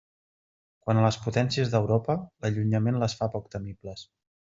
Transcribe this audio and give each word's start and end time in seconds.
Quant 0.85 1.01
a 1.01 1.03
les 1.05 1.19
potències 1.25 1.69
d'Europa, 1.73 2.15
l'allunyament 2.45 2.97
les 3.05 3.17
fa 3.21 3.29
poc 3.37 3.53
temibles. 3.57 4.05